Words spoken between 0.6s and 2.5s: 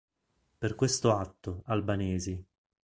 questo atto, albanesi!